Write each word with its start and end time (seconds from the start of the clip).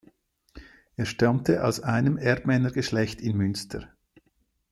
Er 0.95 1.05
stammte 1.05 1.63
aus 1.63 1.79
einem 1.79 2.17
Erbmänner-Geschlecht 2.17 3.21
in 3.21 3.37
Münster. 3.37 3.93